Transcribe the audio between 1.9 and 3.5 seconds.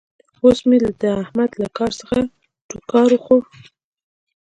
څخه ټوکار وخوړ.